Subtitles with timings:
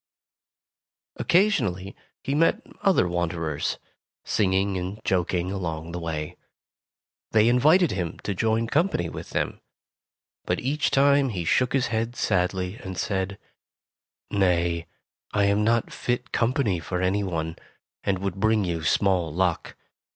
[1.17, 3.77] Occasionally he met other wanderers,
[4.25, 6.37] singing and joking along the way.
[7.33, 9.61] They invited him to join company with them,
[10.43, 13.37] but each time he shook his head sadly and said:
[14.31, 14.87] "Nay,
[15.33, 17.57] I am not fit company for any one,
[18.03, 19.75] and would bring you small luck.